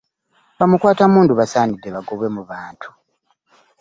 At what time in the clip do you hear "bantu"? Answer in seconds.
2.49-2.87